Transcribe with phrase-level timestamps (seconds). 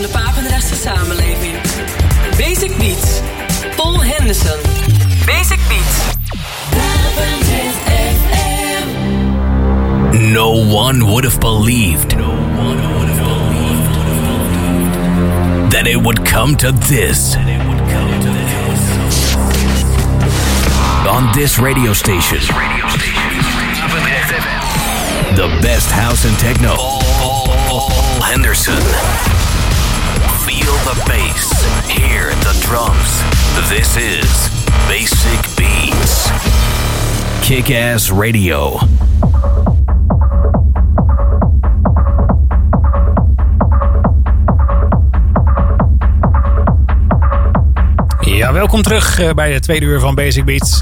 [0.00, 1.54] van de Papendrechtse samenleving.
[2.36, 3.20] Basic Beats.
[3.76, 4.58] Paul Henderson.
[5.26, 6.18] Basic Beats.
[10.12, 12.10] No one would have believed.
[15.70, 17.36] That it would come to this.
[21.08, 22.38] On this radio station.
[25.34, 26.76] The best house and techno.
[27.68, 27.90] Paul
[28.22, 29.39] Henderson.
[30.70, 31.50] Feel the bass.
[31.88, 33.22] Hear the drums.
[33.68, 34.48] This is
[34.88, 36.30] Basic Beats.
[37.40, 38.78] Kick Ass Radio.
[48.20, 50.80] Ja, welkom terug eh, bij het tweede uur van Basic Beats.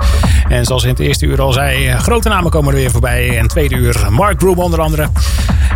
[0.49, 3.39] En zoals in het eerste uur al zei, eh, grote namen komen er weer voorbij.
[3.39, 5.09] En tweede uur, Mark Broom onder andere.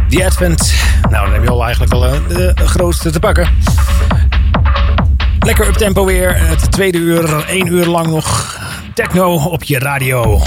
[0.09, 0.75] The Advent.
[1.11, 3.49] Nou, dan heb je al eigenlijk al eh, de grootste te pakken.
[5.43, 6.47] Lekker up tempo weer.
[6.49, 8.59] Het tweede uur, één uur lang nog
[8.95, 10.41] techno op je radio.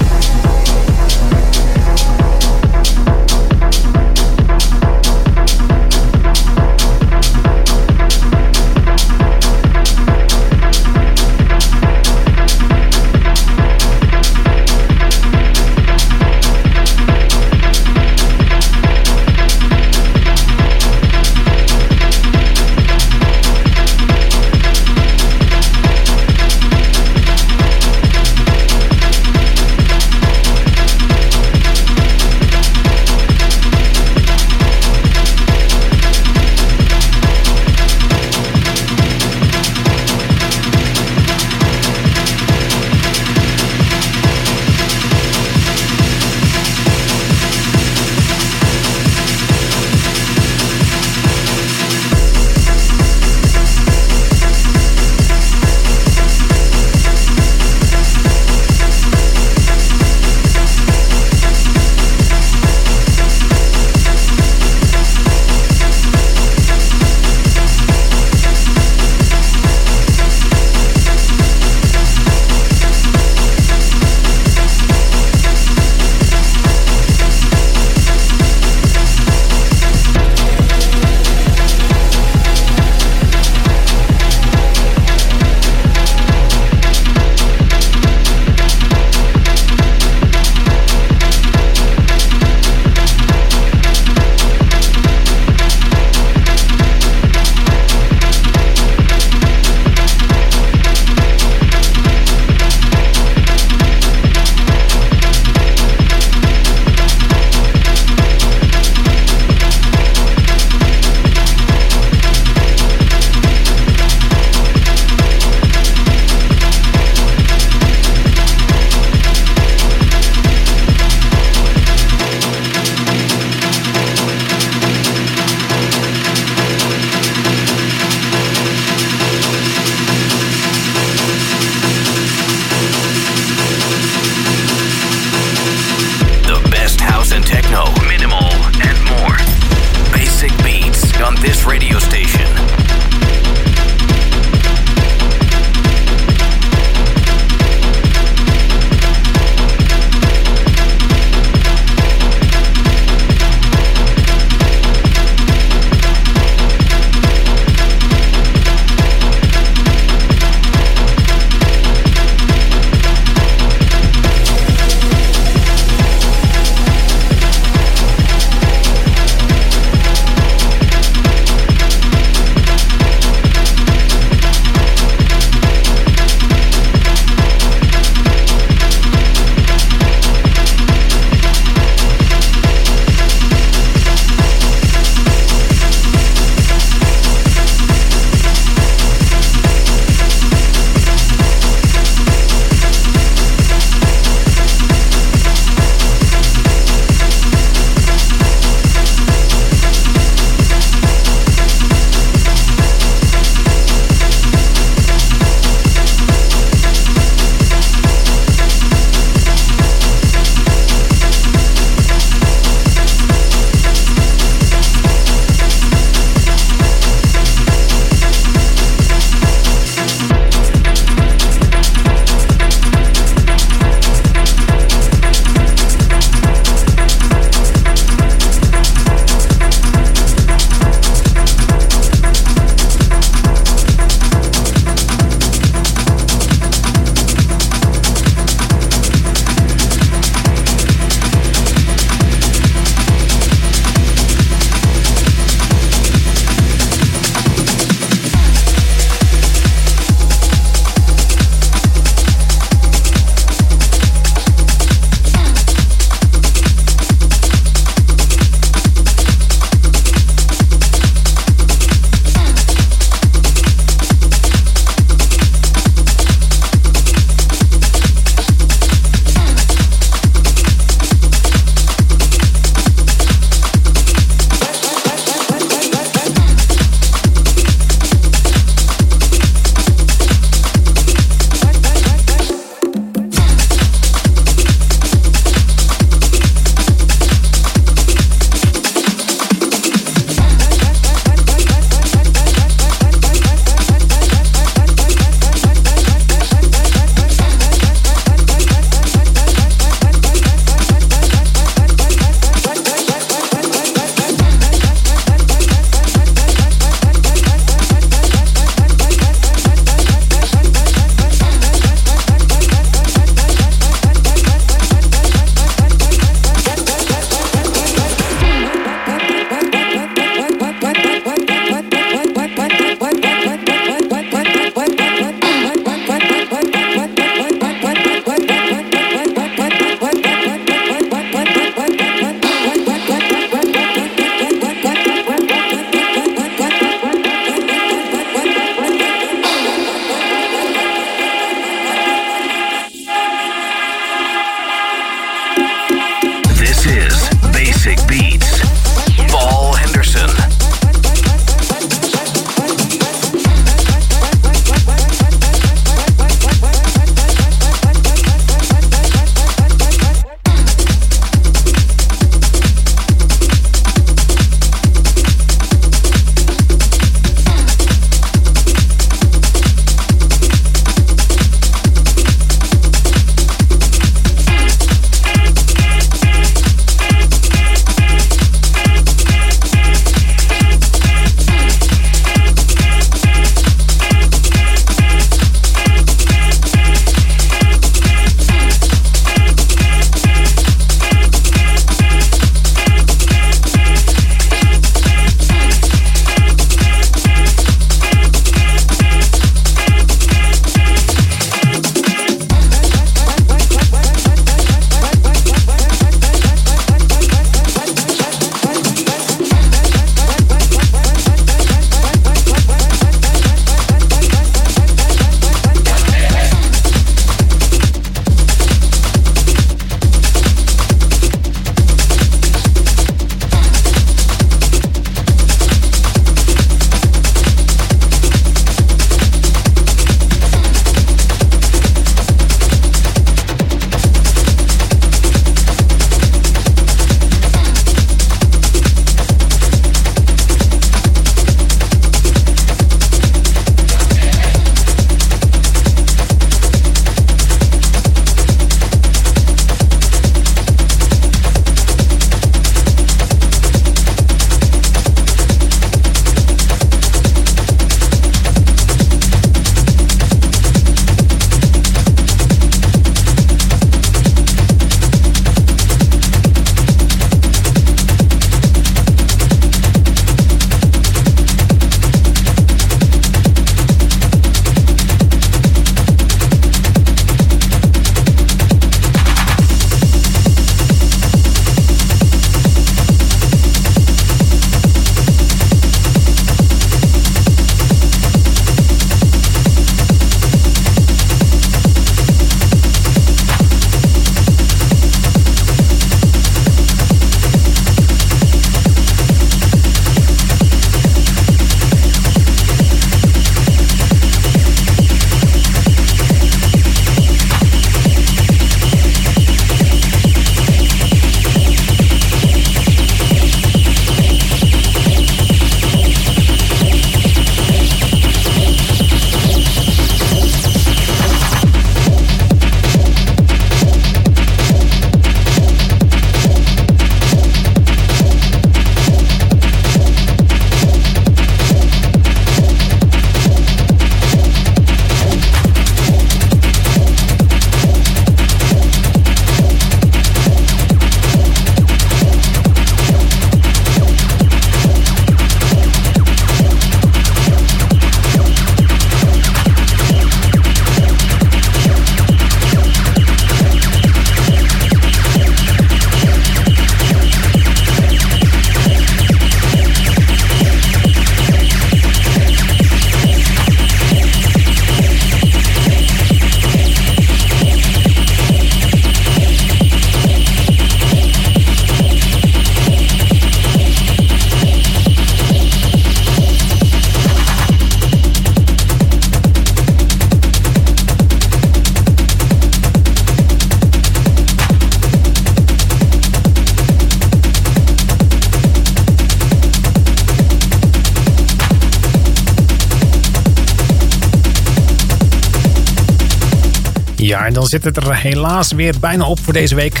[597.68, 600.00] Zit het er helaas weer bijna op voor deze week.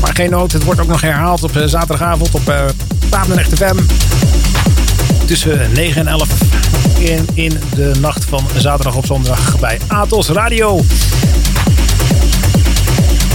[0.00, 2.64] Maar geen nood, het wordt ook nog herhaald op zaterdagavond op uh,
[3.08, 3.76] Papenrecht FM.
[5.26, 6.28] Tussen 9 en 11
[6.98, 10.78] in, in de nacht van zaterdag op zondag bij Atos Radio.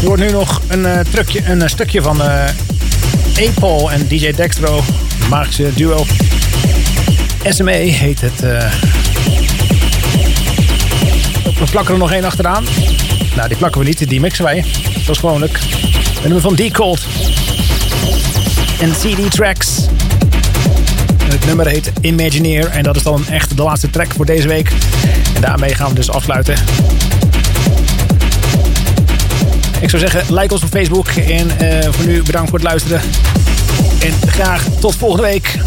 [0.01, 2.43] Er wordt nu nog een, uh, trucje, een stukje van uh,
[3.91, 4.83] en DJ Dextro.
[5.29, 6.05] Magische duo.
[7.43, 8.39] SME heet het.
[11.59, 12.65] We plakken er nog één achteraan.
[13.37, 14.65] Nou, die plakken we niet, die mixen wij.
[14.99, 15.59] Zoals gewoonlijk.
[16.23, 17.05] Een nummer van D-Cold.
[18.79, 19.69] En CD Tracks.
[21.23, 22.69] Het nummer heet Imagineer.
[22.69, 24.71] En dat is dan echt de laatste track voor deze week.
[25.35, 26.55] En daarmee gaan we dus afsluiten.
[29.79, 31.07] Ik zou zeggen, like ons op Facebook.
[31.07, 33.01] En uh, voor nu bedankt voor het luisteren.
[33.99, 35.59] En graag tot volgende week.